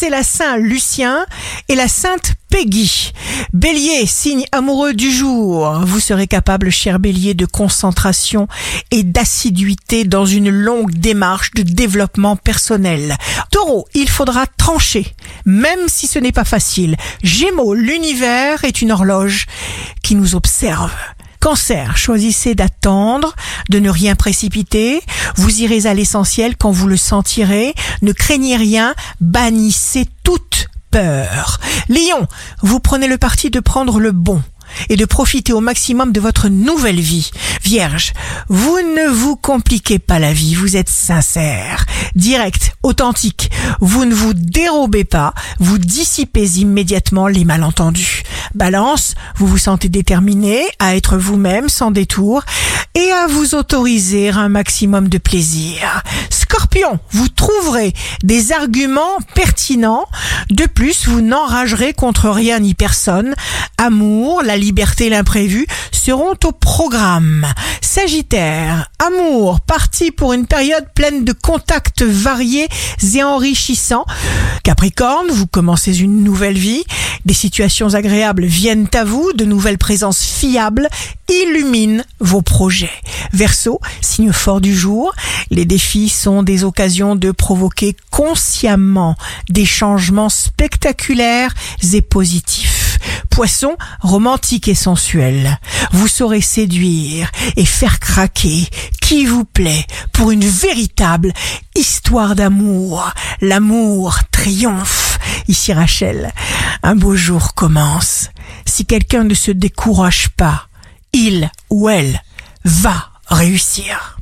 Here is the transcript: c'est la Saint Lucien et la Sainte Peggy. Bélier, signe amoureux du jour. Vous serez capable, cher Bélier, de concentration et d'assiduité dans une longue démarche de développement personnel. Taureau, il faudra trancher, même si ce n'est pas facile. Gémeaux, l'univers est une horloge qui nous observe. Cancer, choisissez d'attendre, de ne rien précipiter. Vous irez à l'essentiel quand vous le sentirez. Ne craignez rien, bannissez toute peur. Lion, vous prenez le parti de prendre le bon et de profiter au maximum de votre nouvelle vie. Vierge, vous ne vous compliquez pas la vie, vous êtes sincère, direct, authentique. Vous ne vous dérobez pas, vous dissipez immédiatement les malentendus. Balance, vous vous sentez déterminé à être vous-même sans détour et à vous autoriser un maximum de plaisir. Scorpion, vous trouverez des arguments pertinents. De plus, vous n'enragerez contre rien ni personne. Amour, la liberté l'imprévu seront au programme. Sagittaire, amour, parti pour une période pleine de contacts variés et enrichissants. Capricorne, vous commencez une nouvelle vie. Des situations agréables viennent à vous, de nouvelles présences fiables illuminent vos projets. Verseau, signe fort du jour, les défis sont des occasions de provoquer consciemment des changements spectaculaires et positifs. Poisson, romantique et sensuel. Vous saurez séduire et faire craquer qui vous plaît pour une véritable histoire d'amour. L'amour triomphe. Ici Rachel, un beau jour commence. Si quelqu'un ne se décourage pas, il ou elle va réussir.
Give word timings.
c'est 0.00 0.08
la 0.08 0.22
Saint 0.22 0.56
Lucien 0.56 1.26
et 1.68 1.74
la 1.74 1.86
Sainte 1.86 2.32
Peggy. 2.48 3.12
Bélier, 3.52 4.06
signe 4.06 4.46
amoureux 4.50 4.94
du 4.94 5.10
jour. 5.10 5.78
Vous 5.84 6.00
serez 6.00 6.26
capable, 6.26 6.70
cher 6.70 6.98
Bélier, 6.98 7.34
de 7.34 7.44
concentration 7.44 8.48
et 8.90 9.02
d'assiduité 9.02 10.04
dans 10.04 10.24
une 10.24 10.48
longue 10.48 10.92
démarche 10.92 11.50
de 11.50 11.60
développement 11.60 12.36
personnel. 12.36 13.18
Taureau, 13.50 13.86
il 13.92 14.08
faudra 14.08 14.46
trancher, 14.46 15.14
même 15.44 15.80
si 15.88 16.06
ce 16.06 16.18
n'est 16.18 16.32
pas 16.32 16.44
facile. 16.44 16.96
Gémeaux, 17.22 17.74
l'univers 17.74 18.64
est 18.64 18.80
une 18.80 18.92
horloge 18.92 19.48
qui 20.02 20.14
nous 20.14 20.34
observe. 20.34 20.92
Cancer, 21.40 21.96
choisissez 21.96 22.54
d'attendre, 22.54 23.34
de 23.70 23.78
ne 23.78 23.88
rien 23.88 24.14
précipiter. 24.14 25.00
Vous 25.36 25.62
irez 25.62 25.86
à 25.86 25.94
l'essentiel 25.94 26.54
quand 26.56 26.70
vous 26.70 26.86
le 26.86 26.98
sentirez. 26.98 27.74
Ne 28.02 28.12
craignez 28.12 28.56
rien, 28.56 28.94
bannissez 29.20 30.06
toute 30.22 30.68
peur. 30.90 31.58
Lion, 31.88 32.28
vous 32.62 32.78
prenez 32.78 33.08
le 33.08 33.16
parti 33.16 33.50
de 33.50 33.60
prendre 33.60 34.00
le 34.00 34.12
bon 34.12 34.42
et 34.88 34.96
de 34.96 35.04
profiter 35.04 35.52
au 35.52 35.60
maximum 35.60 36.12
de 36.12 36.20
votre 36.20 36.48
nouvelle 36.48 37.00
vie. 37.00 37.30
Vierge, 37.62 38.12
vous 38.48 38.78
ne 38.80 39.08
vous 39.08 39.36
compliquez 39.36 39.98
pas 39.98 40.18
la 40.18 40.32
vie, 40.32 40.54
vous 40.54 40.76
êtes 40.76 40.88
sincère, 40.88 41.86
direct, 42.14 42.76
authentique. 42.82 43.50
Vous 43.80 44.04
ne 44.04 44.14
vous 44.14 44.34
dérobez 44.34 45.04
pas, 45.04 45.34
vous 45.58 45.78
dissipez 45.78 46.58
immédiatement 46.58 47.26
les 47.26 47.44
malentendus. 47.44 48.22
Balance, 48.54 49.14
vous 49.36 49.46
vous 49.46 49.58
sentez 49.58 49.88
déterminé 49.88 50.64
à 50.78 50.96
être 50.96 51.16
vous-même 51.16 51.68
sans 51.68 51.90
détour 51.90 52.42
et 52.94 53.12
à 53.12 53.26
vous 53.26 53.54
autoriser 53.54 54.30
un 54.30 54.48
maximum 54.48 55.08
de 55.08 55.18
plaisir. 55.18 56.02
Scorpion, 56.30 56.98
vous 57.10 57.28
trouverez 57.28 57.92
des 58.24 58.52
arguments 58.52 59.18
pertinents. 59.34 60.06
De 60.50 60.66
plus, 60.66 61.06
vous 61.06 61.20
n'enragerez 61.20 61.92
contre 61.92 62.28
rien 62.28 62.58
ni 62.58 62.74
personne. 62.74 63.34
Amour, 63.78 64.42
la 64.42 64.56
liberté 64.56 65.08
l'imprévu 65.08 65.66
seront 65.92 66.34
au 66.44 66.52
programme. 66.52 67.46
Sagittaire, 67.80 68.90
amour, 68.98 69.60
parti 69.60 70.10
pour 70.10 70.32
une 70.32 70.46
période 70.46 70.86
pleine 70.94 71.24
de 71.24 71.32
contacts 71.32 72.02
variés 72.02 72.68
et 73.14 73.22
enrichissants. 73.22 74.06
Capricorne, 74.64 75.28
vous 75.30 75.46
commencez 75.46 76.00
une 76.00 76.22
nouvelle 76.24 76.58
vie. 76.58 76.84
Des 77.24 77.34
situations 77.34 77.94
agréables 77.94 78.44
viennent 78.44 78.88
à 78.94 79.04
vous, 79.04 79.32
de 79.34 79.44
nouvelles 79.44 79.78
présences 79.78 80.22
fiables 80.22 80.88
illuminent 81.28 82.02
vos 82.18 82.42
projets. 82.42 82.90
Verseau, 83.32 83.80
signe 84.00 84.32
fort 84.32 84.60
du 84.60 84.74
jour, 84.74 85.12
les 85.50 85.64
défis 85.64 86.08
sont 86.08 86.42
des 86.42 86.64
occasions 86.64 87.16
de 87.16 87.30
provoquer 87.30 87.94
consciemment 88.10 89.16
des 89.48 89.64
changements 89.64 90.28
spectaculaires 90.28 91.54
et 91.92 92.02
positifs. 92.02 92.98
Poisson, 93.30 93.76
romantique 94.00 94.68
et 94.68 94.74
sensuel. 94.74 95.58
Vous 95.92 96.08
saurez 96.08 96.40
séduire 96.40 97.30
et 97.56 97.64
faire 97.64 98.00
craquer 98.00 98.66
qui 99.00 99.24
vous 99.24 99.44
plaît 99.44 99.86
pour 100.12 100.30
une 100.30 100.44
véritable 100.44 101.32
histoire 101.74 102.34
d'amour. 102.34 103.12
L'amour 103.40 104.18
triomphe. 104.30 105.18
Ici 105.48 105.72
Rachel, 105.72 106.32
un 106.82 106.96
beau 106.96 107.16
jour 107.16 107.54
commence. 107.54 108.30
Si 108.66 108.86
quelqu'un 108.86 109.24
ne 109.24 109.34
se 109.34 109.50
décourage 109.50 110.30
pas, 110.30 110.68
il 111.12 111.50
ou 111.68 111.88
elle 111.88 112.22
va 112.64 113.10
réussir. 113.26 114.19